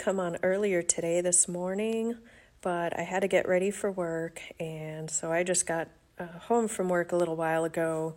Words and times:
come 0.00 0.18
on 0.18 0.38
earlier 0.42 0.80
today, 0.80 1.20
this 1.20 1.46
morning, 1.46 2.16
but 2.62 2.98
I 2.98 3.02
had 3.02 3.20
to 3.20 3.28
get 3.28 3.46
ready 3.46 3.70
for 3.70 3.92
work, 3.92 4.40
and 4.58 5.10
so 5.10 5.30
I 5.30 5.42
just 5.42 5.66
got 5.66 5.88
uh, 6.18 6.24
home 6.24 6.68
from 6.68 6.88
work 6.88 7.12
a 7.12 7.16
little 7.16 7.36
while 7.36 7.64
ago, 7.64 8.14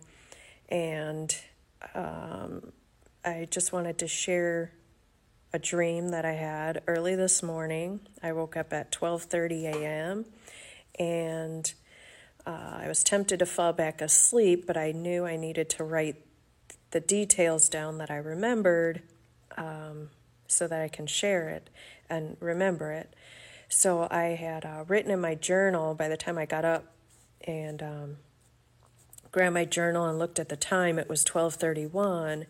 and 0.70 1.36
um, 1.94 2.72
I 3.22 3.46
just 3.50 3.70
wanted 3.70 3.98
to 3.98 4.08
share 4.08 4.72
a 5.52 5.58
dream 5.58 6.08
that 6.08 6.24
I 6.24 6.32
had 6.32 6.82
early 6.86 7.16
this 7.16 7.42
morning. 7.42 8.00
I 8.22 8.32
woke 8.32 8.56
up 8.56 8.72
at 8.72 8.90
12:30 8.90 9.64
a.m. 9.74 10.24
and 10.98 11.70
uh, 12.46 12.78
I 12.78 12.88
was 12.88 13.04
tempted 13.04 13.40
to 13.40 13.46
fall 13.46 13.74
back 13.74 14.00
asleep, 14.00 14.66
but 14.66 14.78
I 14.78 14.92
knew 14.92 15.26
I 15.26 15.36
needed 15.36 15.68
to 15.70 15.84
write 15.84 16.16
the 16.92 17.00
details 17.00 17.68
down 17.68 17.98
that 17.98 18.10
I 18.10 18.16
remembered 18.16 19.02
um, 19.58 20.08
so 20.54 20.68
that 20.68 20.80
I 20.80 20.88
can 20.88 21.06
share 21.06 21.48
it 21.48 21.70
and 22.08 22.36
remember 22.40 22.92
it. 22.92 23.14
So 23.68 24.06
I 24.10 24.36
had 24.36 24.64
uh, 24.64 24.84
written 24.86 25.10
in 25.10 25.20
my 25.20 25.34
journal 25.34 25.94
by 25.94 26.08
the 26.08 26.16
time 26.16 26.38
I 26.38 26.46
got 26.46 26.64
up 26.64 26.84
and 27.46 27.82
um, 27.82 28.16
grabbed 29.32 29.54
my 29.54 29.64
journal 29.64 30.06
and 30.06 30.18
looked 30.18 30.38
at 30.38 30.48
the 30.48 30.56
time. 30.56 30.98
It 30.98 31.08
was 31.08 31.24
12:31, 31.24 32.46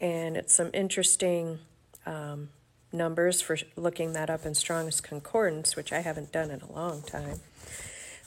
and 0.00 0.36
it's 0.36 0.54
some 0.54 0.70
interesting 0.74 1.60
um, 2.04 2.50
numbers 2.92 3.40
for 3.40 3.56
looking 3.76 4.12
that 4.12 4.30
up 4.30 4.44
in 4.44 4.54
Strong's 4.54 5.00
Concordance, 5.00 5.76
which 5.76 5.92
I 5.92 6.00
haven't 6.00 6.32
done 6.32 6.50
in 6.50 6.60
a 6.60 6.72
long 6.72 7.02
time. 7.02 7.40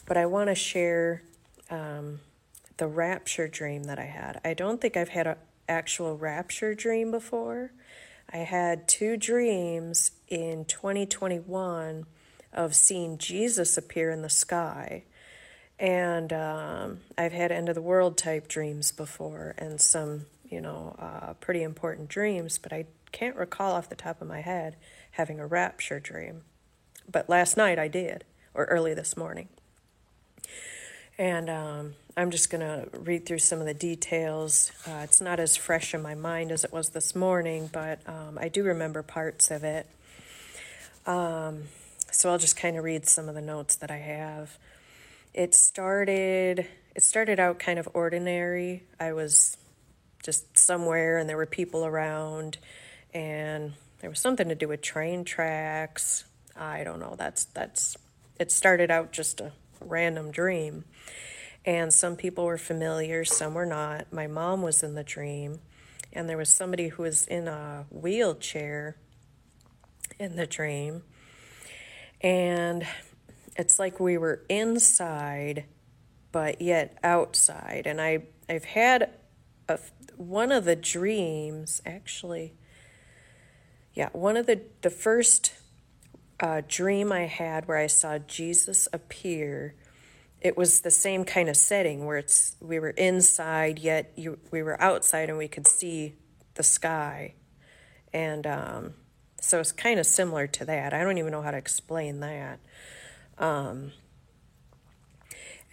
But 0.06 0.16
I 0.16 0.26
want 0.26 0.48
to 0.48 0.54
share 0.54 1.22
um, 1.70 2.20
the 2.76 2.86
rapture 2.86 3.48
dream 3.48 3.84
that 3.84 3.98
I 3.98 4.06
had. 4.06 4.40
I 4.44 4.54
don't 4.54 4.80
think 4.80 4.96
I've 4.96 5.10
had 5.10 5.26
an 5.26 5.36
actual 5.68 6.16
rapture 6.16 6.74
dream 6.74 7.10
before. 7.10 7.72
I 8.30 8.38
had 8.38 8.88
two 8.88 9.16
dreams 9.16 10.10
in 10.28 10.64
2021 10.64 12.06
of 12.52 12.74
seeing 12.74 13.18
Jesus 13.18 13.76
appear 13.76 14.10
in 14.10 14.22
the 14.22 14.28
sky. 14.28 15.04
And 15.78 16.32
um, 16.32 17.00
I've 17.16 17.32
had 17.32 17.50
end 17.50 17.68
of 17.68 17.74
the 17.74 17.82
world 17.82 18.16
type 18.16 18.48
dreams 18.48 18.92
before 18.92 19.54
and 19.58 19.80
some, 19.80 20.26
you 20.48 20.60
know, 20.60 20.94
uh, 20.98 21.34
pretty 21.34 21.62
important 21.62 22.08
dreams, 22.08 22.58
but 22.58 22.72
I 22.72 22.86
can't 23.10 23.36
recall 23.36 23.72
off 23.72 23.88
the 23.88 23.96
top 23.96 24.20
of 24.20 24.28
my 24.28 24.40
head 24.40 24.76
having 25.12 25.40
a 25.40 25.46
rapture 25.46 26.00
dream. 26.00 26.42
But 27.10 27.28
last 27.28 27.56
night 27.56 27.78
I 27.78 27.88
did, 27.88 28.24
or 28.54 28.64
early 28.66 28.94
this 28.94 29.16
morning. 29.16 29.48
And 31.22 31.48
um, 31.48 31.94
I'm 32.16 32.32
just 32.32 32.50
going 32.50 32.62
to 32.62 32.88
read 32.98 33.26
through 33.26 33.38
some 33.38 33.60
of 33.60 33.66
the 33.66 33.74
details. 33.74 34.72
Uh, 34.84 35.02
it's 35.04 35.20
not 35.20 35.38
as 35.38 35.56
fresh 35.56 35.94
in 35.94 36.02
my 36.02 36.16
mind 36.16 36.50
as 36.50 36.64
it 36.64 36.72
was 36.72 36.88
this 36.88 37.14
morning, 37.14 37.70
but 37.72 38.00
um, 38.08 38.38
I 38.40 38.48
do 38.48 38.64
remember 38.64 39.04
parts 39.04 39.52
of 39.52 39.62
it. 39.62 39.86
Um, 41.06 41.68
so 42.10 42.28
I'll 42.28 42.38
just 42.38 42.56
kind 42.56 42.76
of 42.76 42.82
read 42.82 43.06
some 43.06 43.28
of 43.28 43.36
the 43.36 43.40
notes 43.40 43.76
that 43.76 43.90
I 43.92 43.98
have. 43.98 44.58
It 45.32 45.54
started. 45.54 46.66
It 46.96 47.04
started 47.04 47.38
out 47.38 47.60
kind 47.60 47.78
of 47.78 47.88
ordinary. 47.94 48.82
I 48.98 49.12
was 49.12 49.56
just 50.24 50.58
somewhere, 50.58 51.18
and 51.18 51.28
there 51.30 51.36
were 51.36 51.46
people 51.46 51.86
around, 51.86 52.58
and 53.14 53.74
there 54.00 54.10
was 54.10 54.18
something 54.18 54.48
to 54.48 54.56
do 54.56 54.66
with 54.66 54.82
train 54.82 55.22
tracks. 55.22 56.24
I 56.56 56.82
don't 56.82 56.98
know. 56.98 57.14
That's 57.16 57.44
that's. 57.44 57.96
It 58.40 58.50
started 58.50 58.90
out 58.90 59.12
just 59.12 59.40
a 59.40 59.52
random 59.88 60.30
dream. 60.30 60.84
And 61.64 61.92
some 61.92 62.16
people 62.16 62.44
were 62.44 62.58
familiar, 62.58 63.24
some 63.24 63.54
were 63.54 63.66
not. 63.66 64.12
My 64.12 64.26
mom 64.26 64.62
was 64.62 64.82
in 64.82 64.94
the 64.94 65.04
dream, 65.04 65.60
and 66.12 66.28
there 66.28 66.36
was 66.36 66.48
somebody 66.48 66.88
who 66.88 67.04
was 67.04 67.26
in 67.26 67.46
a 67.46 67.86
wheelchair 67.90 68.96
in 70.18 70.36
the 70.36 70.46
dream. 70.46 71.02
And 72.20 72.86
it's 73.56 73.78
like 73.78 74.00
we 74.00 74.18
were 74.18 74.42
inside, 74.48 75.64
but 76.32 76.60
yet 76.60 76.98
outside. 77.04 77.86
And 77.86 78.00
I, 78.00 78.24
I've 78.48 78.64
had 78.64 79.10
a, 79.68 79.78
one 80.16 80.50
of 80.50 80.64
the 80.64 80.76
dreams, 80.76 81.80
actually, 81.86 82.54
yeah, 83.94 84.08
one 84.12 84.36
of 84.36 84.46
the, 84.46 84.62
the 84.80 84.90
first 84.90 85.52
uh, 86.42 86.60
dream 86.66 87.12
I 87.12 87.26
had 87.26 87.68
where 87.68 87.78
I 87.78 87.86
saw 87.86 88.18
Jesus 88.18 88.88
appear. 88.92 89.76
It 90.40 90.56
was 90.56 90.80
the 90.80 90.90
same 90.90 91.24
kind 91.24 91.48
of 91.48 91.56
setting 91.56 92.04
where 92.04 92.18
it's 92.18 92.56
we 92.60 92.80
were 92.80 92.90
inside 92.90 93.78
yet 93.78 94.12
you, 94.16 94.40
we 94.50 94.60
were 94.60 94.80
outside 94.82 95.28
and 95.28 95.38
we 95.38 95.46
could 95.46 95.68
see 95.68 96.16
the 96.54 96.64
sky. 96.64 97.34
And 98.12 98.44
um, 98.46 98.94
so 99.40 99.60
it's 99.60 99.70
kind 99.70 100.00
of 100.00 100.04
similar 100.04 100.48
to 100.48 100.64
that. 100.64 100.92
I 100.92 101.04
don't 101.04 101.16
even 101.16 101.30
know 101.30 101.42
how 101.42 101.52
to 101.52 101.56
explain 101.56 102.18
that. 102.20 102.58
Um, 103.38 103.92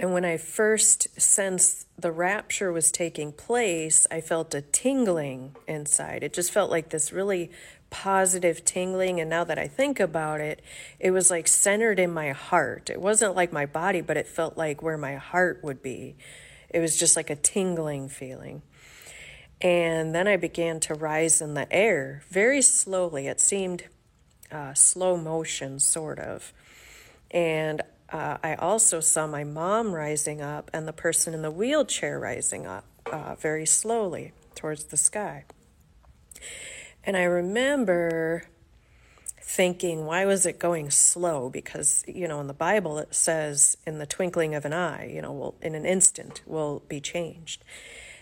and 0.01 0.13
when 0.13 0.23
i 0.23 0.37
first 0.37 1.19
sensed 1.19 1.85
the 1.97 2.09
rapture 2.11 2.71
was 2.71 2.89
taking 2.89 3.33
place 3.33 4.07
i 4.09 4.21
felt 4.21 4.53
a 4.55 4.61
tingling 4.61 5.55
inside. 5.67 6.23
It 6.23 6.31
just 6.31 6.51
felt 6.51 6.71
like 6.71 6.89
this 6.89 7.11
really 7.11 7.51
positive 7.89 8.63
tingling. 8.65 9.19
And 9.19 9.29
now 9.29 9.43
that 9.43 9.57
I 9.57 9.67
think 9.67 9.99
about 9.99 10.41
it, 10.41 10.61
it 10.99 11.11
was 11.11 11.31
like 11.31 11.47
centered 11.47 11.99
in 11.99 12.11
my 12.11 12.31
heart. 12.31 12.89
It 12.89 13.01
wasn't 13.01 13.35
like 13.35 13.51
my 13.51 13.65
body, 13.65 14.01
but 14.01 14.17
it 14.17 14.27
felt 14.27 14.57
like 14.57 14.81
where 14.81 14.97
my 14.97 15.15
heart 15.15 15.59
would 15.63 15.81
be. 15.81 16.15
It 16.69 16.79
was 16.79 16.97
just 16.97 17.15
like 17.15 17.29
a 17.29 17.35
tingling 17.35 18.09
feeling. 18.09 18.61
And 19.61 20.15
then 20.15 20.27
I 20.27 20.37
began 20.37 20.79
to 20.81 20.93
rise 20.93 21.41
in 21.41 21.53
the 21.53 21.71
air 21.71 22.23
very 22.29 22.61
slowly. 22.61 23.27
It 23.27 23.41
seemed 23.41 23.83
uh, 24.51 24.73
slow 24.73 25.17
motion, 25.17 25.79
sort 25.79 26.19
of. 26.19 26.53
And 27.31 27.81
uh, 28.11 28.37
I 28.43 28.55
also 28.55 28.99
saw 28.99 29.27
my 29.27 29.43
mom 29.43 29.93
rising 29.93 30.41
up 30.41 30.71
and 30.73 30.87
the 30.87 30.93
person 30.93 31.33
in 31.33 31.41
the 31.41 31.51
wheelchair 31.51 32.19
rising 32.19 32.65
up 32.65 32.85
uh, 33.11 33.35
very 33.35 33.65
slowly 33.65 34.31
towards 34.55 34.85
the 34.85 34.97
sky. 34.97 35.45
And 37.03 37.17
I 37.17 37.23
remember 37.23 38.43
thinking, 39.41 40.05
why 40.05 40.25
was 40.25 40.45
it 40.45 40.59
going 40.59 40.91
slow? 40.91 41.49
Because, 41.49 42.03
you 42.07 42.27
know, 42.27 42.39
in 42.39 42.47
the 42.47 42.53
Bible 42.53 42.99
it 42.99 43.15
says, 43.15 43.77
in 43.85 43.97
the 43.97 44.05
twinkling 44.05 44.53
of 44.53 44.65
an 44.65 44.73
eye, 44.73 45.09
you 45.11 45.21
know, 45.21 45.33
will 45.33 45.55
in 45.61 45.75
an 45.75 45.85
instant 45.85 46.41
will 46.45 46.83
be 46.87 47.01
changed. 47.01 47.63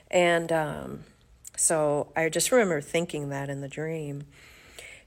And 0.09 0.51
um, 0.51 1.03
so 1.57 2.11
I 2.15 2.29
just 2.29 2.51
remember 2.51 2.79
thinking 2.79 3.29
that 3.29 3.49
in 3.49 3.61
the 3.61 3.67
dream. 3.67 4.23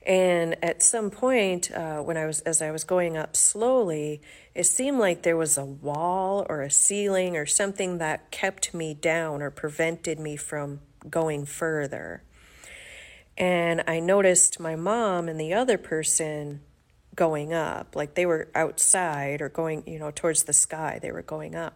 And 0.06 0.56
at 0.64 0.82
some 0.82 1.10
point, 1.10 1.70
uh, 1.72 2.00
when 2.00 2.16
I 2.16 2.26
was 2.26 2.40
as 2.40 2.60
I 2.60 2.70
was 2.70 2.84
going 2.84 3.16
up 3.16 3.36
slowly, 3.36 4.20
it 4.54 4.64
seemed 4.64 4.98
like 4.98 5.22
there 5.22 5.36
was 5.36 5.56
a 5.56 5.64
wall 5.64 6.44
or 6.48 6.62
a 6.62 6.70
ceiling 6.70 7.36
or 7.36 7.46
something 7.46 7.98
that 7.98 8.30
kept 8.30 8.74
me 8.74 8.94
down 8.94 9.42
or 9.42 9.50
prevented 9.50 10.18
me 10.18 10.36
from 10.36 10.80
going 11.08 11.44
further. 11.46 12.22
And 13.40 13.82
I 13.88 14.00
noticed 14.00 14.60
my 14.60 14.76
mom 14.76 15.26
and 15.26 15.40
the 15.40 15.54
other 15.54 15.78
person 15.78 16.60
going 17.14 17.54
up, 17.54 17.96
like 17.96 18.14
they 18.14 18.26
were 18.26 18.50
outside 18.54 19.40
or 19.40 19.48
going, 19.48 19.82
you 19.86 19.98
know, 19.98 20.10
towards 20.10 20.42
the 20.42 20.52
sky, 20.52 20.98
they 21.00 21.10
were 21.10 21.22
going 21.22 21.54
up. 21.54 21.74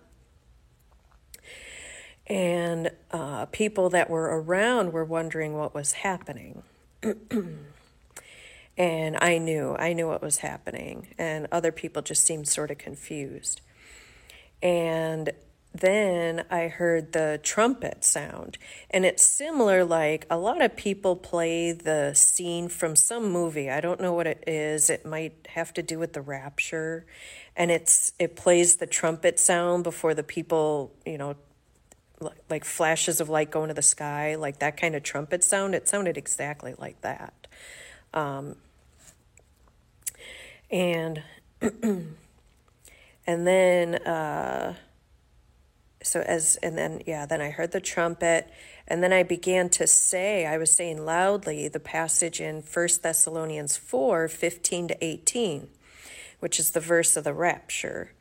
And 2.27 2.91
uh, 3.11 3.47
people 3.47 3.89
that 3.91 4.11
were 4.11 4.43
around 4.43 4.93
were 4.93 5.07
wondering 5.07 5.55
what 5.55 5.75
was 5.75 5.93
happening. 5.93 6.65
and 8.77 9.17
I 9.19 9.39
knew, 9.39 9.75
I 9.79 9.95
knew 9.95 10.07
what 10.07 10.21
was 10.21 10.39
happening. 10.39 11.15
And 11.17 11.49
other 11.51 11.73
people 11.73 12.03
just 12.03 12.27
seemed 12.27 12.47
sort 12.47 12.71
of 12.71 12.77
confused. 12.77 13.63
And 14.63 15.33
then 15.75 16.45
I 16.51 16.69
heard 16.69 17.13
the 17.13 17.41
trumpet 17.43 18.05
sound. 18.05 18.59
And 18.91 19.05
it's 19.05 19.25
similar, 19.25 19.85
like 19.85 20.25
a 20.31 20.39
lot 20.39 20.63
of 20.63 20.77
people 20.77 21.17
play 21.17 21.73
the 21.73 22.15
scene 22.15 22.69
from 22.69 22.95
some 22.95 23.31
movie. 23.31 23.69
I 23.69 23.81
don't 23.81 24.01
know 24.01 24.13
what 24.13 24.29
it 24.29 24.45
is. 24.47 24.89
It 24.89 25.05
might 25.05 25.49
have 25.51 25.75
to 25.75 25.83
do 25.83 25.99
with 25.99 26.13
the 26.13 26.21
rapture. 26.21 27.07
And 27.57 27.73
it's 27.73 28.13
it 28.21 28.37
plays 28.37 28.77
the 28.77 28.87
trumpet 28.87 29.41
sound 29.41 29.83
before 29.83 30.15
the 30.15 30.23
people, 30.23 30.93
you 31.05 31.19
know, 31.19 31.35
like 32.49 32.65
flashes 32.65 33.21
of 33.21 33.29
light 33.29 33.51
going 33.51 33.69
to 33.69 33.75
the 33.75 33.83
sky, 33.83 34.37
like 34.37 34.61
that 34.61 34.77
kind 34.77 34.95
of 34.95 35.03
trumpet 35.03 35.43
sound. 35.43 35.75
It 35.75 35.89
sounded 35.89 36.17
exactly 36.17 36.75
like 36.79 37.01
that. 37.01 37.49
Um, 38.13 38.55
and 40.71 41.23
and 41.61 42.17
then 43.27 43.97
uh, 43.97 44.75
so 46.05 46.21
as 46.21 46.57
and 46.63 46.79
then 46.79 47.03
yeah 47.07 47.27
then 47.27 47.41
i 47.41 47.51
heard 47.51 47.73
the 47.73 47.81
trumpet 47.81 48.49
and 48.87 49.03
then 49.03 49.13
i 49.13 49.23
began 49.23 49.69
to 49.69 49.87
say 49.87 50.47
i 50.47 50.57
was 50.57 50.71
saying 50.71 51.05
loudly 51.05 51.67
the 51.67 51.81
passage 51.81 52.41
in 52.41 52.63
1 52.63 52.89
thessalonians 53.03 53.77
4 53.77 54.29
15 54.29 54.89
to 54.89 55.05
18 55.05 55.69
which 56.45 56.61
is 56.61 56.73
the 56.73 56.81
verse 56.81 57.17
of 57.17 57.25
the 57.25 57.33
rapture. 57.33 58.13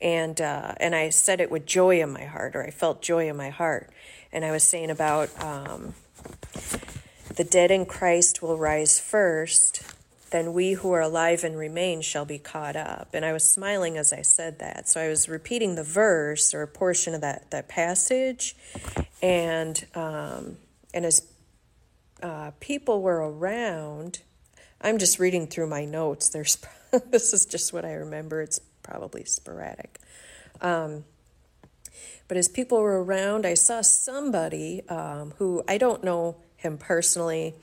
And 0.00 0.40
uh, 0.40 0.72
and 0.76 0.94
i 0.94 1.10
said 1.10 1.40
it 1.40 1.50
with 1.50 1.66
joy 1.66 2.00
in 2.00 2.12
my 2.12 2.24
heart 2.24 2.54
or 2.54 2.62
i 2.62 2.70
felt 2.70 3.02
joy 3.02 3.28
in 3.28 3.36
my 3.36 3.50
heart. 3.50 3.90
And 4.32 4.44
i 4.44 4.52
was 4.52 4.62
saying 4.62 4.90
about 4.90 5.30
um, 5.42 5.94
the 7.34 7.42
dead 7.42 7.72
in 7.72 7.84
christ 7.84 8.40
will 8.40 8.56
rise 8.56 9.00
first 9.00 9.82
then 10.32 10.52
we 10.52 10.72
who 10.72 10.92
are 10.92 11.00
alive 11.00 11.44
and 11.44 11.56
remain 11.56 12.00
shall 12.00 12.24
be 12.24 12.38
caught 12.38 12.76
up. 12.76 13.10
And 13.12 13.24
I 13.24 13.32
was 13.32 13.48
smiling 13.48 13.96
as 13.96 14.12
I 14.12 14.22
said 14.22 14.58
that. 14.58 14.88
So 14.88 15.00
I 15.00 15.08
was 15.08 15.28
repeating 15.28 15.74
the 15.74 15.84
verse 15.84 16.52
or 16.52 16.62
a 16.62 16.68
portion 16.68 17.14
of 17.14 17.20
that, 17.20 17.50
that 17.50 17.68
passage. 17.68 18.56
And, 19.22 19.84
um, 19.94 20.56
and 20.92 21.06
as 21.06 21.26
uh, 22.22 22.52
people 22.60 23.02
were 23.02 23.18
around, 23.18 24.20
I'm 24.80 24.98
just 24.98 25.18
reading 25.18 25.46
through 25.46 25.68
my 25.68 25.84
notes. 25.84 26.28
There's 26.28 26.58
this 27.10 27.32
is 27.32 27.46
just 27.46 27.72
what 27.72 27.84
I 27.84 27.92
remember. 27.92 28.42
It's 28.42 28.58
probably 28.82 29.24
sporadic. 29.24 29.98
Um, 30.60 31.04
but 32.28 32.36
as 32.36 32.48
people 32.48 32.80
were 32.80 33.02
around, 33.02 33.44
I 33.46 33.54
saw 33.54 33.82
somebody 33.82 34.82
um, 34.88 35.34
who 35.38 35.62
I 35.68 35.78
don't 35.78 36.02
know 36.02 36.36
him 36.56 36.78
personally, 36.78 37.54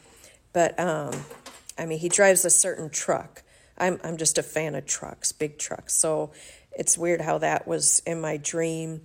but 0.54 0.80
um, 0.80 1.14
I 1.80 1.86
mean, 1.86 2.00
he 2.00 2.10
drives 2.10 2.44
a 2.44 2.50
certain 2.50 2.90
truck. 2.90 3.44
I'm, 3.78 4.00
I'm 4.04 4.18
just 4.18 4.38
a 4.38 4.44
fan 4.44 4.76
of 4.76 4.86
trucks, 4.86 5.32
big 5.32 5.58
trucks. 5.58 5.96
So 5.96 6.32
it's 6.74 6.98
weird 6.98 7.22
how 7.22 7.38
that 7.38 7.68
was 7.68 8.02
in 8.06 8.20
my 8.20 8.38
dream. 8.38 9.02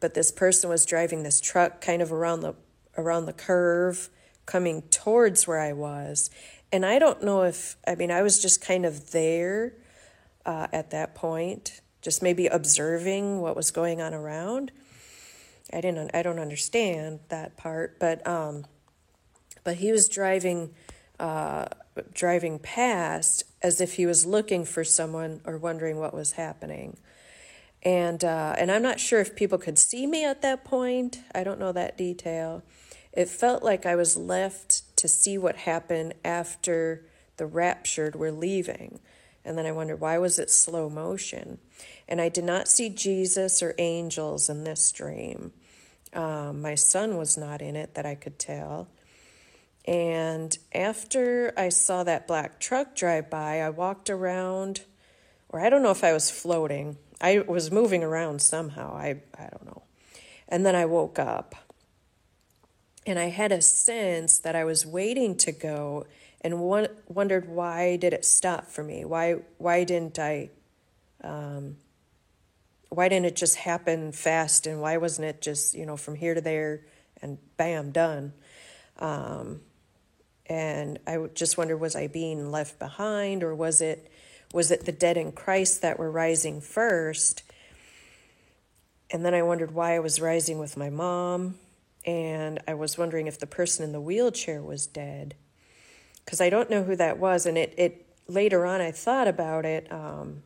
But 0.00 0.14
this 0.14 0.32
person 0.32 0.68
was 0.68 0.84
driving 0.84 1.22
this 1.22 1.40
truck 1.40 1.80
kind 1.80 2.02
of 2.02 2.12
around 2.12 2.40
the 2.40 2.54
around 2.96 3.26
the 3.26 3.32
curve, 3.32 4.10
coming 4.44 4.82
towards 4.82 5.46
where 5.46 5.60
I 5.60 5.72
was. 5.72 6.30
And 6.72 6.84
I 6.84 6.98
don't 6.98 7.22
know 7.22 7.42
if 7.42 7.76
I 7.86 7.94
mean 7.94 8.10
I 8.10 8.22
was 8.22 8.42
just 8.42 8.60
kind 8.60 8.84
of 8.84 9.12
there 9.12 9.74
uh, 10.44 10.66
at 10.72 10.90
that 10.90 11.14
point, 11.14 11.80
just 12.02 12.22
maybe 12.22 12.46
observing 12.46 13.40
what 13.40 13.54
was 13.54 13.70
going 13.70 14.00
on 14.00 14.14
around. 14.14 14.72
I 15.72 15.80
didn't 15.80 16.10
I 16.14 16.22
don't 16.22 16.38
understand 16.38 17.20
that 17.28 17.56
part, 17.56 17.98
but 17.98 18.26
um, 18.26 18.64
but 19.64 19.76
he 19.76 19.92
was 19.92 20.08
driving 20.08 20.74
uh, 21.18 21.66
driving 22.14 22.58
past 22.58 23.44
as 23.62 23.80
if 23.80 23.94
he 23.94 24.06
was 24.06 24.26
looking 24.26 24.64
for 24.64 24.84
someone 24.84 25.40
or 25.44 25.58
wondering 25.58 25.98
what 25.98 26.14
was 26.14 26.32
happening. 26.32 26.96
And 27.82 28.24
uh, 28.24 28.54
and 28.58 28.70
I'm 28.70 28.82
not 28.82 29.00
sure 29.00 29.20
if 29.20 29.36
people 29.36 29.58
could 29.58 29.78
see 29.78 30.06
me 30.06 30.24
at 30.24 30.42
that 30.42 30.64
point. 30.64 31.20
I 31.34 31.44
don't 31.44 31.60
know 31.60 31.72
that 31.72 31.96
detail. 31.96 32.62
It 33.12 33.28
felt 33.28 33.62
like 33.62 33.86
I 33.86 33.96
was 33.96 34.16
left 34.16 34.96
to 34.96 35.08
see 35.08 35.38
what 35.38 35.56
happened 35.56 36.14
after 36.24 37.04
the 37.36 37.46
raptured 37.46 38.14
were 38.16 38.32
leaving. 38.32 39.00
And 39.44 39.56
then 39.56 39.64
I 39.64 39.72
wondered 39.72 40.00
why 40.00 40.18
was 40.18 40.38
it 40.38 40.50
slow 40.50 40.90
motion? 40.90 41.58
And 42.08 42.20
I 42.20 42.28
did 42.28 42.44
not 42.44 42.68
see 42.68 42.88
Jesus 42.90 43.62
or 43.62 43.74
angels 43.78 44.48
in 44.48 44.64
this 44.64 44.92
dream. 44.92 45.52
Um, 46.12 46.62
my 46.62 46.74
son 46.74 47.16
was 47.16 47.36
not 47.36 47.62
in 47.62 47.76
it 47.76 47.94
that 47.94 48.06
I 48.06 48.14
could 48.14 48.38
tell. 48.38 48.88
And 49.88 50.58
after 50.74 51.54
I 51.56 51.70
saw 51.70 52.04
that 52.04 52.26
black 52.26 52.60
truck 52.60 52.94
drive 52.94 53.30
by, 53.30 53.62
I 53.62 53.70
walked 53.70 54.10
around, 54.10 54.82
or 55.48 55.60
I 55.60 55.70
don't 55.70 55.82
know 55.82 55.90
if 55.90 56.04
I 56.04 56.12
was 56.12 56.30
floating. 56.30 56.98
I 57.22 57.38
was 57.38 57.70
moving 57.70 58.04
around 58.04 58.42
somehow. 58.42 58.94
I, 58.94 59.22
I 59.34 59.48
don't 59.50 59.64
know. 59.64 59.84
And 60.46 60.66
then 60.66 60.76
I 60.76 60.84
woke 60.84 61.18
up. 61.18 61.54
And 63.06 63.18
I 63.18 63.30
had 63.30 63.50
a 63.50 63.62
sense 63.62 64.38
that 64.40 64.54
I 64.54 64.64
was 64.64 64.84
waiting 64.84 65.34
to 65.38 65.52
go 65.52 66.06
and 66.42 66.60
one, 66.60 66.88
wondered 67.06 67.48
why 67.48 67.96
did 67.96 68.12
it 68.12 68.26
stop 68.26 68.66
for 68.66 68.84
me? 68.84 69.06
Why, 69.06 69.36
why 69.56 69.84
didn't 69.84 70.18
I, 70.18 70.50
um, 71.24 71.78
why 72.90 73.08
didn't 73.08 73.24
it 73.24 73.36
just 73.36 73.56
happen 73.56 74.12
fast? 74.12 74.66
And 74.66 74.82
why 74.82 74.98
wasn't 74.98 75.28
it 75.28 75.40
just, 75.40 75.74
you 75.74 75.86
know, 75.86 75.96
from 75.96 76.14
here 76.14 76.34
to 76.34 76.42
there 76.42 76.82
and 77.22 77.38
bam, 77.56 77.90
done? 77.90 78.34
Um, 78.98 79.62
and 80.48 80.98
I 81.06 81.18
just 81.34 81.58
wondered, 81.58 81.78
was 81.78 81.94
I 81.94 82.06
being 82.06 82.50
left 82.50 82.78
behind, 82.78 83.42
or 83.42 83.54
was 83.54 83.80
it 83.80 84.10
was 84.52 84.70
it 84.70 84.86
the 84.86 84.92
dead 84.92 85.18
in 85.18 85.32
Christ 85.32 85.82
that 85.82 85.98
were 85.98 86.10
rising 86.10 86.60
first? 86.60 87.42
And 89.10 89.24
then 89.24 89.34
I 89.34 89.42
wondered 89.42 89.72
why 89.72 89.94
I 89.94 90.00
was 90.00 90.20
rising 90.20 90.58
with 90.58 90.76
my 90.76 90.90
mom, 90.90 91.56
and 92.06 92.60
I 92.66 92.74
was 92.74 92.96
wondering 92.96 93.26
if 93.26 93.38
the 93.38 93.46
person 93.46 93.84
in 93.84 93.92
the 93.92 94.00
wheelchair 94.00 94.62
was 94.62 94.86
dead, 94.86 95.34
because 96.24 96.40
I 96.40 96.50
don't 96.50 96.70
know 96.70 96.82
who 96.82 96.96
that 96.96 97.18
was. 97.18 97.46
And 97.46 97.58
it 97.58 97.74
it 97.76 98.06
later 98.26 98.64
on 98.64 98.80
I 98.80 98.90
thought 98.90 99.28
about 99.28 99.64
it. 99.66 99.90
Um, 99.92 100.42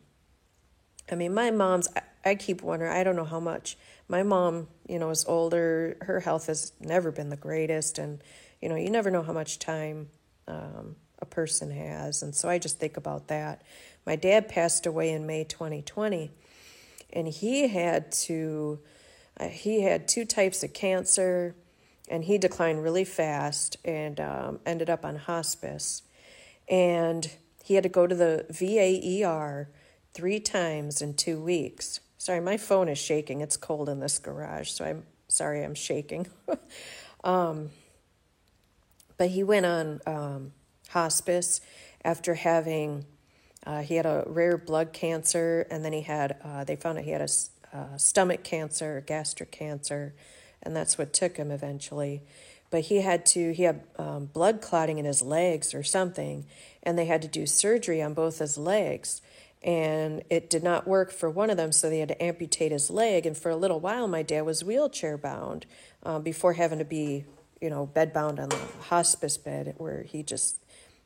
I 1.11 1.15
mean, 1.15 1.35
my 1.35 1.51
mom's. 1.51 1.89
I, 1.95 2.03
I 2.25 2.35
keep 2.37 2.63
wondering. 2.63 2.93
I 2.93 3.03
don't 3.03 3.17
know 3.17 3.25
how 3.25 3.41
much 3.41 3.77
my 4.09 4.23
mom, 4.23 4.69
you 4.89 4.99
know, 4.99 5.11
is 5.11 5.25
older. 5.27 5.97
Her 6.03 6.21
health 6.21 6.47
has 6.47 6.73
never 6.81 7.11
been 7.11 7.31
the 7.31 7.37
greatest, 7.37 7.99
and 7.99 8.23
you 8.62 8.69
know, 8.69 8.76
you 8.76 8.88
never 8.91 9.11
know 9.11 9.23
how 9.23 9.32
much 9.32 9.59
time 9.59 10.09
um, 10.47 10.94
a 11.19 11.26
person 11.26 11.70
has. 11.70 12.23
And 12.23 12.35
so 12.35 12.49
I 12.49 12.59
just 12.59 12.79
think 12.79 12.97
about 12.97 13.29
that. 13.29 13.62
My 14.06 14.17
dad 14.17 14.49
passed 14.49 14.87
away 14.87 15.11
in 15.11 15.26
May 15.26 15.44
2020, 15.44 16.31
and 17.12 17.29
he 17.29 17.69
had 17.69 18.12
to, 18.12 18.79
uh, 19.38 19.49
he 19.49 19.82
had 19.82 20.09
two 20.09 20.25
types 20.25 20.62
of 20.62 20.73
cancer, 20.73 21.56
and 22.09 22.25
he 22.25 22.38
declined 22.38 22.82
really 22.82 23.05
fast 23.05 23.76
and 23.85 24.20
um, 24.20 24.61
ended 24.65 24.88
up 24.88 25.05
on 25.05 25.17
hospice. 25.17 26.03
And 26.69 27.31
he 27.65 27.75
had 27.75 27.82
to 27.82 27.88
go 27.88 28.06
to 28.06 28.15
the 28.15 28.47
VAER 28.50 29.69
three 30.15 30.41
times 30.41 31.03
in 31.03 31.15
two 31.15 31.41
weeks. 31.41 32.00
Sorry, 32.19 32.41
my 32.41 32.56
phone 32.56 32.88
is 32.88 32.99
shaking. 32.99 33.41
It's 33.41 33.56
cold 33.56 33.88
in 33.88 33.99
this 33.99 34.19
garage, 34.19 34.70
so 34.70 34.85
I'm 34.85 35.05
sorry 35.26 35.65
I'm 35.65 35.75
shaking. 35.75 36.29
um, 37.25 37.70
but 39.23 39.31
he 39.31 39.45
went 39.45 39.65
on 39.65 40.01
um, 40.05 40.53
hospice 40.89 41.61
after 42.05 42.35
having 42.35 43.07
uh, 43.65 43.81
he 43.83 43.95
had 43.95 44.05
a 44.05 44.25
rare 44.27 44.59
blood 44.59 44.93
cancer, 44.93 45.65
and 45.71 45.85
then 45.85 45.93
he 45.93 46.01
had 46.01 46.35
uh, 46.43 46.65
they 46.65 46.75
found 46.75 46.99
out 46.99 47.05
he 47.05 47.13
had 47.13 47.21
a 47.21 47.29
uh, 47.73 47.97
stomach 47.97 48.43
cancer, 48.43 49.01
gastric 49.07 49.53
cancer, 49.53 50.13
and 50.61 50.75
that's 50.75 50.99
what 50.99 51.13
took 51.13 51.37
him 51.37 51.53
eventually. 51.53 52.23
But 52.70 52.81
he 52.81 53.03
had 53.03 53.25
to 53.27 53.53
he 53.53 53.63
had 53.63 53.85
um, 53.96 54.27
blood 54.27 54.61
clotting 54.61 54.99
in 54.99 55.05
his 55.05 55.23
legs 55.23 55.73
or 55.73 55.85
something, 55.85 56.44
and 56.82 56.99
they 56.99 57.05
had 57.05 57.23
to 57.23 57.29
do 57.29 57.46
surgery 57.46 58.03
on 58.03 58.15
both 58.15 58.41
his 58.41 58.58
legs. 58.58 59.23
And 59.63 60.25
it 60.31 60.51
did 60.51 60.65
not 60.65 60.89
work 60.89 61.13
for 61.13 61.31
one 61.31 61.49
of 61.49 61.56
them, 61.56 61.70
so 61.70 61.89
they 61.89 62.01
had 62.01 62.08
to 62.08 62.20
amputate 62.20 62.73
his 62.73 62.91
leg. 62.91 63.25
And 63.25 63.39
for 63.39 63.51
a 63.51 63.56
little 63.56 63.79
while, 63.79 64.08
my 64.08 64.25
dad 64.25 64.41
was 64.41 64.65
wheelchair 64.65 65.17
bound 65.17 65.65
uh, 66.03 66.19
before 66.19 66.55
having 66.55 66.81
to 66.81 66.85
be 66.85 67.25
you 67.63 67.71
know, 67.71 67.87
bedbound 67.95 68.41
on 68.41 68.49
the 68.49 68.59
hospice 68.89 69.39
bed 69.39 69.75
where 69.79 70.03
he 70.03 70.23
just 70.23 70.57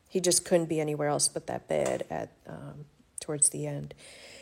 he 0.09 0.19
just 0.19 0.43
couldn't 0.43 0.67
be 0.67 0.79
anywhere 0.79 1.07
else 1.07 1.29
but 1.29 1.47
that 1.47 1.67
bed 1.67 2.05
at 2.09 2.31
um, 2.47 2.85
towards 3.21 3.49
the 3.49 3.67
end. 3.67 3.93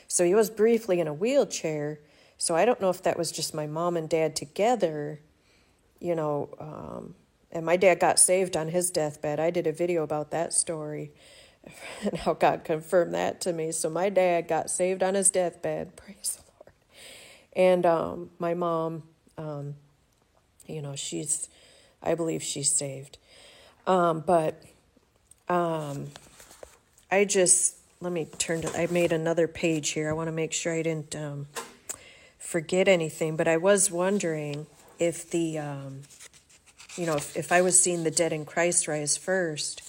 So 0.07 0.23
he 0.23 0.33
was 0.33 0.49
briefly 0.49 0.99
in 0.99 1.07
a 1.07 1.13
wheelchair. 1.13 1.99
So 2.37 2.55
I 2.55 2.63
don't 2.65 2.79
know 2.79 2.89
if 2.89 3.03
that 3.03 3.17
was 3.17 3.31
just 3.31 3.53
my 3.53 3.67
mom 3.67 3.97
and 3.97 4.07
dad 4.07 4.35
together, 4.35 5.19
you 5.99 6.15
know. 6.15 6.49
Um, 6.59 7.15
and 7.51 7.65
my 7.65 7.75
dad 7.75 7.99
got 7.99 8.17
saved 8.17 8.55
on 8.55 8.69
his 8.69 8.91
deathbed. 8.91 9.39
I 9.39 9.49
did 9.49 9.67
a 9.67 9.71
video 9.71 10.03
about 10.03 10.31
that 10.31 10.53
story 10.53 11.11
and 12.03 12.17
how 12.19 12.33
God 12.33 12.63
confirmed 12.63 13.13
that 13.13 13.41
to 13.41 13.53
me. 13.53 13.71
So 13.71 13.89
my 13.89 14.09
dad 14.09 14.47
got 14.47 14.69
saved 14.69 15.03
on 15.03 15.15
his 15.15 15.29
deathbed. 15.31 15.95
Praise 15.97 16.37
the 16.37 16.51
Lord. 16.53 16.73
And 17.53 17.85
um, 17.85 18.29
my 18.39 18.53
mom, 18.53 19.03
um, 19.37 19.75
you 20.65 20.81
know, 20.81 20.95
she's 20.95 21.49
I 22.05 22.15
believe 22.15 22.43
she's 22.43 22.71
saved. 22.71 23.17
Um, 23.87 24.23
but 24.25 24.61
um, 25.49 26.07
I 27.11 27.25
just, 27.25 27.75
let 28.01 28.11
me 28.11 28.27
turn 28.37 28.61
to, 28.61 28.79
I 28.79 28.87
made 28.87 29.11
another 29.11 29.47
page 29.47 29.89
here. 29.89 30.09
I 30.09 30.13
want 30.13 30.27
to 30.27 30.31
make 30.31 30.53
sure 30.53 30.73
I 30.73 30.81
didn't 30.81 31.15
um, 31.15 31.47
forget 32.39 32.87
anything, 32.87 33.35
but 33.35 33.47
I 33.47 33.57
was 33.57 33.91
wondering 33.91 34.67
if 34.99 35.29
the, 35.29 35.59
um, 35.59 36.01
you 36.95 37.05
know, 37.05 37.15
if, 37.15 37.35
if 37.35 37.51
I 37.51 37.61
was 37.61 37.79
seeing 37.79 38.03
the 38.03 38.11
dead 38.11 38.33
in 38.33 38.45
Christ 38.45 38.87
rise 38.87 39.17
first. 39.17 39.81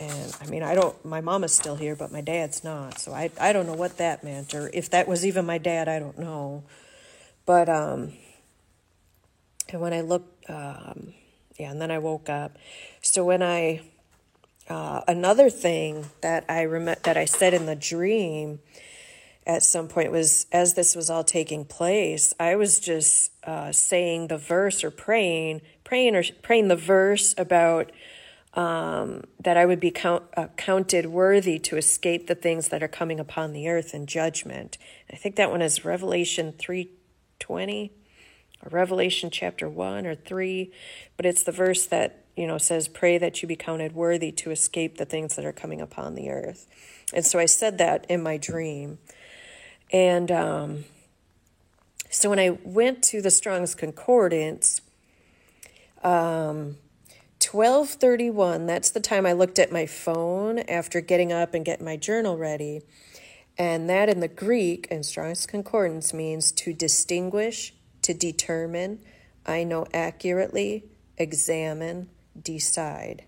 And 0.00 0.36
I 0.40 0.46
mean, 0.46 0.62
I 0.62 0.74
don't, 0.74 1.04
my 1.04 1.20
mom 1.20 1.44
is 1.44 1.52
still 1.52 1.76
here, 1.76 1.94
but 1.96 2.10
my 2.10 2.20
dad's 2.20 2.64
not. 2.64 2.98
So 2.98 3.12
I, 3.12 3.30
I 3.40 3.52
don't 3.52 3.66
know 3.66 3.74
what 3.74 3.98
that 3.98 4.24
meant, 4.24 4.54
or 4.54 4.70
if 4.74 4.90
that 4.90 5.08
was 5.08 5.24
even 5.24 5.46
my 5.46 5.58
dad, 5.58 5.88
I 5.88 5.98
don't 5.98 6.18
know. 6.18 6.64
But, 7.46 7.68
um, 7.68 8.12
and 9.74 9.82
when 9.82 9.92
I 9.92 10.02
looked, 10.02 10.48
um, 10.48 11.14
yeah, 11.58 11.72
and 11.72 11.80
then 11.80 11.90
I 11.90 11.98
woke 11.98 12.28
up. 12.28 12.56
So 13.02 13.24
when 13.24 13.42
I, 13.42 13.82
uh, 14.68 15.00
another 15.08 15.50
thing 15.50 16.06
that 16.20 16.44
I 16.48 16.64
rem- 16.66 16.84
that 17.02 17.16
I 17.16 17.24
said 17.24 17.54
in 17.54 17.66
the 17.66 17.74
dream 17.74 18.60
at 19.44 19.64
some 19.64 19.88
point 19.88 20.12
was 20.12 20.46
as 20.52 20.74
this 20.74 20.94
was 20.94 21.10
all 21.10 21.24
taking 21.24 21.64
place, 21.64 22.32
I 22.38 22.54
was 22.54 22.78
just 22.78 23.32
uh, 23.42 23.72
saying 23.72 24.28
the 24.28 24.38
verse 24.38 24.84
or 24.84 24.92
praying, 24.92 25.60
praying 25.82 26.14
or 26.14 26.22
praying 26.40 26.68
the 26.68 26.76
verse 26.76 27.34
about 27.36 27.90
um, 28.54 29.24
that 29.40 29.56
I 29.56 29.66
would 29.66 29.80
be 29.80 29.90
count, 29.90 30.22
uh, 30.36 30.46
counted 30.56 31.06
worthy 31.06 31.58
to 31.58 31.76
escape 31.76 32.28
the 32.28 32.36
things 32.36 32.68
that 32.68 32.80
are 32.80 32.88
coming 32.88 33.18
upon 33.18 33.52
the 33.52 33.68
earth 33.68 33.92
in 33.92 34.06
judgment. 34.06 34.78
I 35.12 35.16
think 35.16 35.34
that 35.34 35.50
one 35.50 35.62
is 35.62 35.84
Revelation 35.84 36.54
three 36.56 36.90
twenty 37.40 37.90
or 38.64 38.70
Revelation 38.70 39.30
chapter 39.30 39.68
1 39.68 40.06
or 40.06 40.14
3, 40.14 40.72
but 41.16 41.26
it's 41.26 41.42
the 41.42 41.52
verse 41.52 41.86
that 41.86 42.24
you 42.36 42.46
know, 42.46 42.58
says, 42.58 42.88
Pray 42.88 43.18
that 43.18 43.42
you 43.42 43.48
be 43.48 43.56
counted 43.56 43.94
worthy 43.94 44.32
to 44.32 44.50
escape 44.50 44.96
the 44.98 45.04
things 45.04 45.36
that 45.36 45.44
are 45.44 45.52
coming 45.52 45.80
upon 45.80 46.14
the 46.14 46.30
earth. 46.30 46.66
And 47.12 47.24
so 47.24 47.38
I 47.38 47.46
said 47.46 47.78
that 47.78 48.06
in 48.08 48.22
my 48.22 48.36
dream. 48.36 48.98
And 49.92 50.30
um, 50.30 50.84
so 52.10 52.30
when 52.30 52.38
I 52.38 52.58
went 52.64 53.02
to 53.04 53.22
the 53.22 53.30
Strong's 53.30 53.74
Concordance, 53.74 54.80
um, 56.02 56.76
1231, 57.40 58.66
that's 58.66 58.90
the 58.90 59.00
time 59.00 59.26
I 59.26 59.32
looked 59.32 59.58
at 59.58 59.70
my 59.70 59.86
phone 59.86 60.60
after 60.60 61.00
getting 61.00 61.32
up 61.32 61.54
and 61.54 61.64
getting 61.64 61.84
my 61.84 61.96
journal 61.96 62.36
ready. 62.36 62.80
And 63.56 63.88
that 63.88 64.08
in 64.08 64.20
the 64.20 64.28
Greek 64.28 64.88
and 64.90 65.06
Strong's 65.06 65.46
Concordance 65.46 66.12
means 66.12 66.50
to 66.52 66.72
distinguish, 66.72 67.73
to 68.04 68.14
determine, 68.14 69.00
I 69.44 69.64
know 69.64 69.86
accurately, 69.92 70.84
examine, 71.18 72.08
decide. 72.40 73.24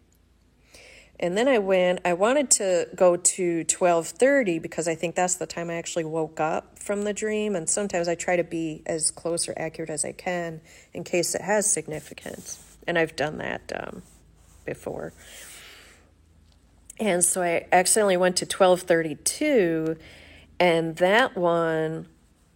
And 1.18 1.36
then 1.36 1.48
I 1.48 1.58
went, 1.58 2.00
I 2.04 2.12
wanted 2.12 2.50
to 2.52 2.88
go 2.94 3.16
to 3.16 3.64
12:30 3.64 4.60
because 4.60 4.86
I 4.86 4.94
think 4.94 5.14
that's 5.14 5.36
the 5.36 5.46
time 5.46 5.70
I 5.70 5.74
actually 5.74 6.04
woke 6.04 6.40
up 6.40 6.78
from 6.78 7.04
the 7.04 7.14
dream 7.14 7.56
and 7.56 7.68
sometimes 7.68 8.06
I 8.06 8.14
try 8.14 8.36
to 8.36 8.44
be 8.44 8.82
as 8.84 9.10
close 9.10 9.48
or 9.48 9.54
accurate 9.56 9.88
as 9.88 10.04
I 10.04 10.12
can 10.12 10.60
in 10.92 11.04
case 11.04 11.34
it 11.34 11.40
has 11.40 11.72
significance. 11.72 12.62
And 12.86 12.98
I've 12.98 13.16
done 13.16 13.38
that 13.38 13.72
um, 13.74 14.02
before. 14.66 15.14
And 17.00 17.24
so 17.24 17.42
I 17.42 17.66
accidentally 17.72 18.16
went 18.16 18.36
to 18.36 18.44
1232 18.44 19.96
and 20.60 20.96
that 20.96 21.36
one 21.36 22.08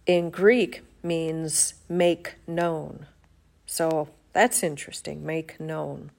in 0.05 0.29
Greek 0.29 0.83
means 1.03 1.75
make 1.89 2.35
known. 2.47 3.07
So 3.65 4.09
that's 4.33 4.63
interesting, 4.63 5.25
make 5.25 5.59
known. 5.59 6.11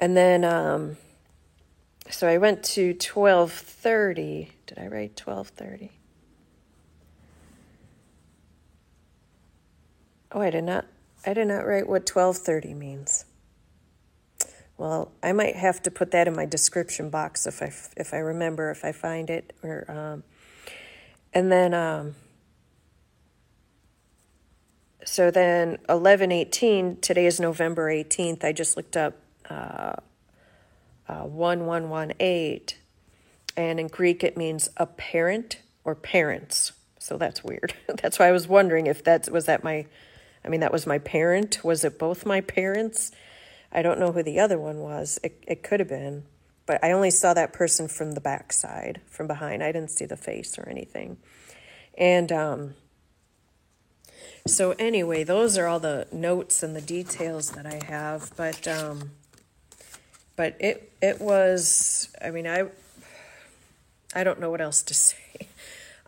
And 0.00 0.16
then 0.16 0.44
um, 0.44 0.96
so 2.10 2.28
I 2.28 2.38
went 2.38 2.62
to 2.64 2.88
1230. 2.88 4.50
Did 4.66 4.78
I 4.78 4.86
write 4.86 5.20
1230? 5.20 5.90
Oh, 10.32 10.40
I 10.40 10.50
did 10.50 10.64
not 10.64 10.86
I 11.26 11.32
did 11.32 11.48
not 11.48 11.66
write 11.66 11.88
what 11.88 12.08
1230 12.08 12.74
means. 12.74 13.24
Well, 14.76 15.12
I 15.22 15.32
might 15.32 15.56
have 15.56 15.80
to 15.84 15.90
put 15.90 16.10
that 16.10 16.26
in 16.26 16.34
my 16.34 16.44
description 16.44 17.08
box 17.08 17.46
if 17.46 17.62
I 17.62 17.72
if 17.96 18.12
I 18.12 18.18
remember 18.18 18.70
if 18.70 18.84
I 18.84 18.92
find 18.92 19.30
it 19.30 19.52
or 19.62 19.90
um, 19.90 20.24
and 21.32 21.50
then 21.50 21.72
um, 21.72 22.14
so 25.04 25.30
then 25.30 25.70
1118 25.86 27.00
today 27.00 27.26
is 27.26 27.38
November 27.40 27.90
18th. 27.90 28.44
I 28.44 28.52
just 28.52 28.76
looked 28.76 28.96
up 28.96 29.14
uh, 29.48 29.94
uh, 31.08 31.24
1118. 31.24 32.78
And 33.56 33.78
in 33.78 33.86
Greek, 33.88 34.24
it 34.24 34.36
means 34.36 34.68
a 34.76 34.86
parent 34.86 35.58
or 35.84 35.94
parents. 35.94 36.72
So 36.98 37.18
that's 37.18 37.44
weird. 37.44 37.74
that's 38.02 38.18
why 38.18 38.28
I 38.28 38.32
was 38.32 38.48
wondering 38.48 38.86
if 38.86 39.04
that 39.04 39.28
was 39.30 39.46
that 39.46 39.62
my, 39.62 39.86
I 40.44 40.48
mean, 40.48 40.60
that 40.60 40.72
was 40.72 40.86
my 40.86 40.98
parent. 40.98 41.62
Was 41.62 41.84
it 41.84 41.98
both 41.98 42.26
my 42.26 42.40
parents? 42.40 43.12
I 43.70 43.82
don't 43.82 44.00
know 44.00 44.12
who 44.12 44.22
the 44.22 44.40
other 44.40 44.58
one 44.58 44.78
was. 44.78 45.18
It, 45.22 45.44
it 45.46 45.62
could 45.62 45.80
have 45.80 45.88
been, 45.88 46.24
but 46.64 46.82
I 46.82 46.92
only 46.92 47.10
saw 47.10 47.34
that 47.34 47.52
person 47.52 47.88
from 47.88 48.12
the 48.12 48.20
backside, 48.20 49.00
from 49.06 49.26
behind. 49.26 49.62
I 49.62 49.72
didn't 49.72 49.90
see 49.90 50.06
the 50.06 50.16
face 50.16 50.58
or 50.58 50.68
anything. 50.68 51.18
And 51.98 52.32
um, 52.32 52.74
so, 54.46 54.72
anyway, 54.78 55.24
those 55.24 55.56
are 55.58 55.66
all 55.66 55.80
the 55.80 56.06
notes 56.12 56.62
and 56.62 56.76
the 56.76 56.80
details 56.80 57.50
that 57.52 57.66
I 57.66 57.84
have. 57.86 58.32
But 58.36 58.66
um, 58.68 59.10
but 60.36 60.56
it 60.60 60.92
it 61.00 61.20
was 61.20 62.08
i 62.22 62.30
mean 62.30 62.46
i 62.46 62.64
i 64.14 64.24
don't 64.24 64.40
know 64.40 64.50
what 64.50 64.60
else 64.60 64.82
to 64.82 64.94
say 64.94 65.48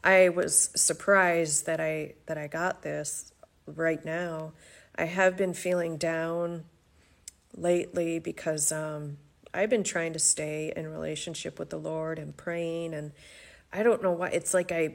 i 0.04 0.28
was 0.28 0.70
surprised 0.74 1.66
that 1.66 1.80
i 1.80 2.14
that 2.26 2.38
i 2.38 2.46
got 2.46 2.82
this 2.82 3.32
right 3.66 4.04
now 4.04 4.52
i 4.96 5.04
have 5.04 5.36
been 5.36 5.54
feeling 5.54 5.96
down 5.96 6.64
lately 7.56 8.18
because 8.18 8.70
um 8.72 9.16
i've 9.54 9.70
been 9.70 9.84
trying 9.84 10.12
to 10.12 10.18
stay 10.18 10.72
in 10.76 10.86
relationship 10.86 11.58
with 11.58 11.70
the 11.70 11.78
lord 11.78 12.18
and 12.18 12.36
praying 12.36 12.94
and 12.94 13.12
i 13.72 13.82
don't 13.82 14.02
know 14.02 14.12
why 14.12 14.28
it's 14.28 14.52
like 14.54 14.70
i 14.70 14.94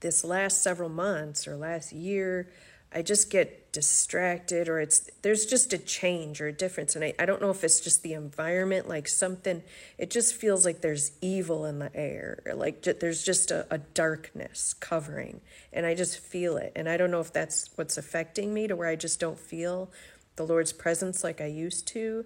this 0.00 0.24
last 0.24 0.62
several 0.62 0.88
months 0.88 1.48
or 1.48 1.56
last 1.56 1.92
year 1.92 2.48
I 2.92 3.02
just 3.02 3.30
get 3.30 3.72
distracted 3.72 4.68
or 4.68 4.80
it's 4.80 5.10
there's 5.20 5.44
just 5.44 5.72
a 5.74 5.78
change 5.78 6.40
or 6.40 6.46
a 6.46 6.52
difference. 6.52 6.96
And 6.96 7.04
I, 7.04 7.14
I 7.18 7.26
don't 7.26 7.42
know 7.42 7.50
if 7.50 7.62
it's 7.62 7.80
just 7.80 8.02
the 8.02 8.14
environment 8.14 8.88
like 8.88 9.06
something 9.06 9.62
it 9.98 10.10
just 10.10 10.34
feels 10.34 10.64
like 10.64 10.80
there's 10.80 11.12
evil 11.20 11.66
in 11.66 11.78
the 11.78 11.94
air 11.94 12.40
like 12.54 12.82
there's 12.82 13.22
just 13.22 13.50
a, 13.50 13.66
a 13.70 13.78
darkness 13.78 14.72
covering 14.74 15.40
and 15.72 15.84
I 15.84 15.94
just 15.94 16.18
feel 16.18 16.56
it. 16.56 16.72
And 16.74 16.88
I 16.88 16.96
don't 16.96 17.10
know 17.10 17.20
if 17.20 17.32
that's 17.32 17.68
what's 17.74 17.98
affecting 17.98 18.54
me 18.54 18.66
to 18.66 18.76
where 18.76 18.88
I 18.88 18.96
just 18.96 19.20
don't 19.20 19.38
feel 19.38 19.90
the 20.36 20.46
Lord's 20.46 20.72
presence 20.72 21.24
like 21.24 21.40
I 21.40 21.46
used 21.46 21.86
to. 21.88 22.24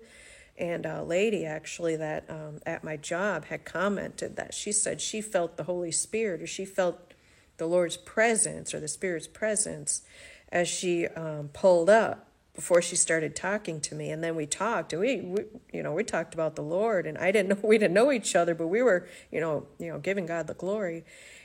And 0.58 0.84
a 0.84 1.02
lady 1.02 1.46
actually 1.46 1.96
that 1.96 2.26
um, 2.28 2.60
at 2.66 2.84
my 2.84 2.96
job 2.96 3.46
had 3.46 3.64
commented 3.64 4.36
that 4.36 4.52
she 4.52 4.72
said 4.72 5.00
she 5.00 5.20
felt 5.20 5.56
the 5.56 5.64
Holy 5.64 5.90
Spirit 5.90 6.42
or 6.42 6.46
she 6.46 6.64
felt 6.66 7.12
the 7.60 7.66
Lord's 7.66 7.96
presence 7.96 8.74
or 8.74 8.80
the 8.80 8.88
Spirit's 8.88 9.28
presence 9.28 10.02
as 10.50 10.66
she 10.66 11.06
um, 11.06 11.50
pulled 11.52 11.88
up 11.88 12.26
before 12.54 12.82
she 12.82 12.96
started 12.96 13.36
talking 13.36 13.80
to 13.82 13.94
me. 13.94 14.10
And 14.10 14.24
then 14.24 14.34
we 14.34 14.46
talked 14.46 14.92
and 14.92 15.00
we, 15.00 15.20
we, 15.20 15.44
you 15.72 15.82
know 15.82 15.92
we 15.92 16.02
talked 16.02 16.34
about 16.34 16.56
the 16.56 16.62
lord 16.62 17.06
and 17.06 17.16
i 17.16 17.30
didn't 17.30 17.48
know 17.50 17.58
we 17.68 17.78
didn't 17.78 17.94
know 17.94 18.10
each 18.10 18.34
other 18.34 18.54
but 18.54 18.66
we 18.66 18.82
were 18.82 19.08
you 19.30 19.40
know 19.40 19.66
you 19.78 19.88
know 19.88 19.98
giving 19.98 20.26
god 20.26 20.46
the 20.46 20.54
glory. 20.54 21.04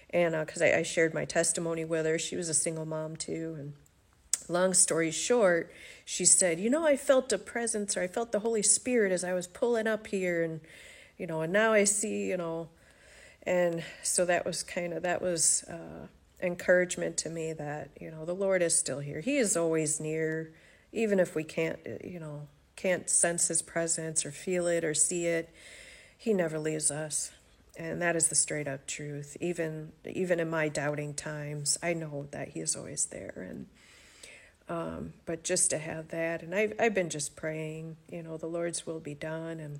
And 0.09 0.33
because 0.45 0.61
uh, 0.61 0.65
I, 0.65 0.77
I 0.79 0.83
shared 0.83 1.13
my 1.13 1.25
testimony 1.25 1.83
with 1.83 2.05
her. 2.05 2.17
She 2.17 2.35
was 2.35 2.47
a 2.47 2.53
single 2.53 2.85
mom 2.85 3.17
too. 3.17 3.55
And 3.59 3.73
long 4.47 4.73
story 4.73 5.09
short 5.09 5.71
she 6.03 6.23
said 6.23 6.59
you 6.59 6.69
know 6.69 6.85
i 6.85 6.95
felt 6.95 7.33
a 7.33 7.37
presence 7.37 7.97
or 7.97 8.03
i 8.03 8.07
felt 8.07 8.31
the 8.31 8.41
holy 8.41 8.61
spirit 8.61 9.11
as 9.11 9.23
i 9.23 9.33
was 9.33 9.47
pulling 9.47 9.87
up 9.87 10.05
here 10.05 10.43
and 10.43 10.61
you 11.17 11.25
know 11.25 11.41
and 11.41 11.51
now 11.51 11.73
i 11.73 11.83
see 11.83 12.27
you 12.27 12.37
know 12.37 12.69
and 13.45 13.83
so 14.01 14.25
that 14.25 14.45
was 14.45 14.63
kind 14.63 14.93
of 14.93 15.03
that 15.03 15.21
was 15.21 15.63
uh, 15.69 16.07
encouragement 16.41 17.17
to 17.17 17.29
me 17.29 17.53
that, 17.53 17.89
you 17.99 18.11
know, 18.11 18.25
the 18.25 18.33
Lord 18.33 18.61
is 18.61 18.77
still 18.77 18.99
here. 18.99 19.21
He 19.21 19.37
is 19.37 19.55
always 19.55 19.99
near, 19.99 20.53
even 20.91 21.19
if 21.19 21.35
we 21.35 21.43
can't, 21.43 21.79
you 22.03 22.19
know, 22.19 22.47
can't 22.75 23.09
sense 23.09 23.47
his 23.47 23.61
presence 23.61 24.25
or 24.25 24.31
feel 24.31 24.67
it 24.67 24.83
or 24.83 24.93
see 24.93 25.25
it. 25.25 25.53
He 26.17 26.33
never 26.33 26.59
leaves 26.59 26.91
us. 26.91 27.31
And 27.77 28.01
that 28.01 28.15
is 28.15 28.29
the 28.29 28.35
straight 28.35 28.67
up 28.67 28.87
truth. 28.87 29.35
Even 29.41 29.91
even 30.05 30.39
in 30.39 30.49
my 30.49 30.69
doubting 30.69 31.13
times, 31.13 31.77
I 31.83 31.93
know 31.93 32.27
that 32.31 32.49
he 32.49 32.61
is 32.61 32.75
always 32.75 33.05
there 33.07 33.47
and 33.49 33.67
um, 34.67 35.13
but 35.27 35.43
just 35.43 35.69
to 35.69 35.77
have 35.77 36.07
that 36.07 36.41
and 36.41 36.55
I've 36.55 36.73
I've 36.79 36.93
been 36.93 37.09
just 37.09 37.35
praying, 37.35 37.97
you 38.09 38.23
know, 38.23 38.37
the 38.37 38.47
Lord's 38.47 38.87
will 38.87 38.99
be 38.99 39.13
done 39.13 39.59
and 39.59 39.79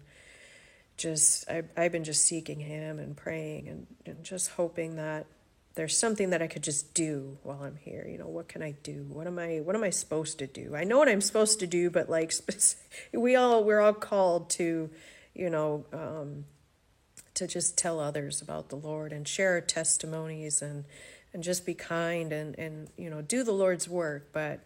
just 0.97 1.49
I 1.49 1.63
I've 1.75 1.91
been 1.91 2.03
just 2.03 2.23
seeking 2.23 2.59
him 2.59 2.99
and 2.99 3.15
praying 3.15 3.67
and, 3.67 3.87
and 4.05 4.23
just 4.23 4.51
hoping 4.51 4.95
that 4.95 5.25
there's 5.75 5.97
something 5.97 6.29
that 6.29 6.41
I 6.41 6.47
could 6.47 6.63
just 6.63 6.93
do 6.93 7.37
while 7.43 7.63
I'm 7.63 7.75
here. 7.75 8.07
You 8.09 8.17
know, 8.17 8.27
what 8.27 8.47
can 8.47 8.63
I 8.63 8.71
do? 8.71 9.05
What 9.09 9.27
am 9.27 9.37
I 9.37 9.59
what 9.59 9.75
am 9.75 9.83
I 9.83 9.89
supposed 9.89 10.39
to 10.39 10.47
do? 10.47 10.73
I 10.75 10.85
know 10.85 10.97
what 10.97 11.09
I'm 11.09 11.21
supposed 11.21 11.59
to 11.59 11.67
do, 11.67 11.89
but 11.89 12.09
like 12.09 12.33
we 13.13 13.35
all 13.35 13.63
we're 13.63 13.81
all 13.81 13.93
called 13.93 14.49
to, 14.51 14.89
you 15.33 15.49
know, 15.49 15.85
um, 15.91 16.45
to 17.35 17.47
just 17.47 17.77
tell 17.77 17.99
others 17.99 18.41
about 18.41 18.69
the 18.69 18.77
Lord 18.77 19.11
and 19.11 19.27
share 19.27 19.51
our 19.53 19.61
testimonies 19.61 20.61
and 20.61 20.85
and 21.33 21.43
just 21.43 21.65
be 21.65 21.73
kind 21.73 22.31
and 22.31 22.57
and 22.57 22.87
you 22.97 23.09
know, 23.09 23.21
do 23.21 23.43
the 23.43 23.51
Lord's 23.51 23.89
work, 23.89 24.29
but 24.31 24.65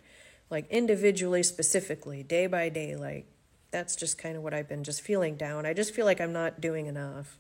like 0.52 0.70
individually 0.70 1.42
specifically, 1.42 2.22
day 2.22 2.46
by 2.46 2.70
day 2.70 2.96
like 2.96 3.26
that's 3.72 3.96
just 3.96 4.18
kind 4.18 4.36
of 4.36 4.44
what 4.44 4.54
I've 4.54 4.68
been 4.68 4.84
just 4.84 5.02
feeling 5.02 5.36
down. 5.36 5.66
I 5.66 5.74
just 5.74 5.94
feel 5.94 6.06
like 6.06 6.20
I'm 6.22 6.34
not 6.34 6.62
doing 6.62 6.88
enough. 6.88 7.38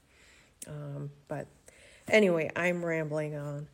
Um, 0.67 1.11
but 1.27 1.47
Anyway, 2.09 2.49
I'm 2.55 2.83
rambling 2.83 3.35
on. 3.35 3.67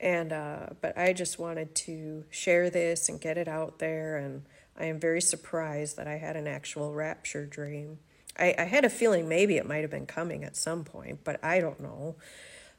And, 0.00 0.32
uh, 0.32 0.66
but 0.80 0.96
I 0.98 1.12
just 1.12 1.38
wanted 1.38 1.74
to 1.76 2.24
share 2.30 2.70
this 2.70 3.08
and 3.08 3.20
get 3.20 3.38
it 3.38 3.48
out 3.48 3.78
there. 3.78 4.16
And 4.16 4.42
I 4.76 4.86
am 4.86 4.98
very 4.98 5.20
surprised 5.20 5.96
that 5.96 6.08
I 6.08 6.16
had 6.16 6.36
an 6.36 6.48
actual 6.48 6.92
rapture 6.92 7.46
dream. 7.46 7.98
I, 8.38 8.54
I 8.58 8.64
had 8.64 8.84
a 8.84 8.90
feeling 8.90 9.28
maybe 9.28 9.58
it 9.58 9.66
might 9.66 9.82
have 9.82 9.90
been 9.90 10.06
coming 10.06 10.42
at 10.42 10.56
some 10.56 10.84
point, 10.84 11.20
but 11.22 11.42
I 11.44 11.60
don't 11.60 11.80
know. 11.80 12.16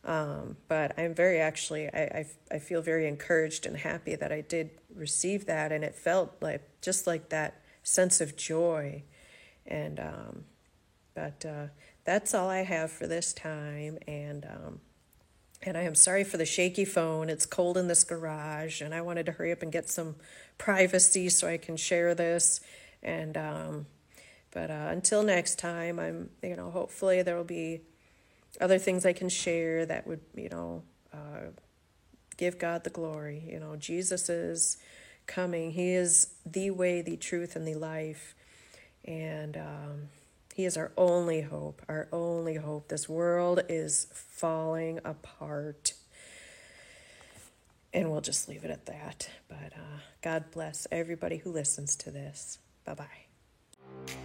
Um, 0.04 0.58
but 0.68 1.00
I'm 1.00 1.14
very 1.16 1.40
actually, 1.40 1.88
I, 1.88 2.02
I, 2.02 2.26
I 2.56 2.60
feel 2.60 2.82
very 2.82 3.08
encouraged 3.08 3.66
and 3.66 3.78
happy 3.78 4.16
that 4.16 4.34
I 4.34 4.42
did 4.42 4.72
receive 4.94 5.46
that. 5.46 5.72
And 5.72 5.84
it 5.84 5.96
felt 5.96 6.34
like 6.42 6.68
just 6.82 7.08
like 7.08 7.30
that 7.30 7.62
sense 7.84 8.20
of 8.20 8.36
joy. 8.36 9.04
And, 9.66 10.00
um, 10.00 10.44
but 11.16 11.46
uh, 11.46 11.68
that's 12.06 12.34
all 12.34 12.50
I 12.50 12.64
have 12.64 12.92
for 12.92 13.08
this 13.08 13.34
time. 13.34 13.98
And, 14.08 14.46
um, 14.46 14.80
and 15.62 15.78
I 15.78 15.82
am 15.84 15.96
sorry 15.96 16.24
for 16.24 16.38
the 16.38 16.46
shaky 16.46 16.86
phone. 16.86 17.30
It's 17.30 17.46
cold 17.46 17.78
in 17.78 17.88
this 17.88 18.04
garage, 18.04 18.82
and 18.82 18.94
I 18.94 19.02
wanted 19.02 19.26
to 19.28 19.32
hurry 19.32 19.52
up 19.52 19.62
and 19.62 19.72
get 19.72 19.90
some 19.90 20.16
privacy 20.58 21.30
so 21.30 21.48
I 21.48 21.58
can 21.58 21.78
share 21.78 22.14
this. 22.14 22.60
And 23.02 23.38
um, 23.38 23.86
But 24.52 24.70
uh, 24.70 24.90
until 24.90 25.24
next 25.24 25.58
time, 25.58 26.00
I'm, 26.00 26.30
you 26.42 26.56
know, 26.56 26.70
hopefully 26.70 27.24
there 27.24 27.36
will 27.36 27.44
be 27.44 27.82
other 28.62 28.78
things 28.78 29.06
I 29.06 29.14
can 29.14 29.30
share 29.30 29.86
that 29.88 30.06
would, 30.06 30.22
you 30.36 30.50
know, 30.50 30.84
uh, 31.12 31.50
give 32.38 32.60
God 32.60 32.84
the 32.84 32.92
glory. 32.92 33.44
You 33.50 33.60
know, 33.60 33.76
Jesus 33.76 34.30
is 34.30 34.78
coming. 35.26 35.72
He 35.72 35.94
is 35.94 36.36
the 36.46 36.70
way, 36.70 37.02
the 37.02 37.18
truth, 37.18 37.56
and 37.56 37.68
the 37.68 37.76
life. 37.76 38.36
And 39.06 39.58
um, 39.58 40.10
He 40.54 40.66
is 40.66 40.78
our 40.78 40.92
only 40.98 41.42
hope, 41.42 41.82
our 41.90 42.08
only 42.12 42.56
hope. 42.56 42.88
This 42.88 43.10
world 43.10 43.62
is 43.70 44.08
falling 44.14 45.00
apart. 45.04 45.94
And 47.94 48.12
we'll 48.12 48.22
just 48.22 48.50
leave 48.50 48.64
it 48.64 48.72
at 48.72 48.86
that. 48.88 49.30
But 49.48 49.74
uh, 49.76 50.00
God 50.22 50.46
bless 50.52 50.88
everybody 50.92 51.38
who 51.38 51.52
listens 51.52 51.96
to 51.98 52.12
this. 52.12 52.58
Bye 52.86 52.96
bye. 52.96 54.23